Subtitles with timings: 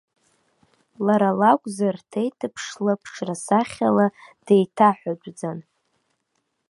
[1.05, 4.05] Лара лакәзар, ҭеиҭԥшла, ԥшра-сахьала
[4.45, 5.59] деиҭаҳәатәӡан.